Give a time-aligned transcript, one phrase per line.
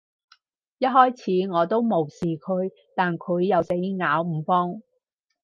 [0.79, 1.15] 一開
[1.45, 4.81] 始，我都無視佢，但佢又死咬唔放